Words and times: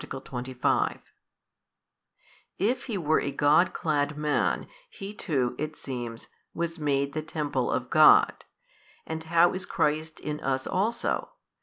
If 0.03 0.09
28 0.09 0.97
He 2.57 2.97
were 2.97 3.19
a 3.19 3.29
God 3.29 3.71
clad 3.71 4.17
man, 4.17 4.65
He 4.89 5.13
too 5.13 5.53
(it 5.59 5.77
seems) 5.77 6.27
was 6.55 6.79
made 6.79 7.13
the 7.13 7.21
Temple 7.21 7.69
of 7.69 7.91
God, 7.91 8.43
and 9.05 9.23
how 9.25 9.53
is 9.53 9.67
Christ 9.67 10.19
in 10.19 10.39
us 10.39 10.65
also? 10.65 11.33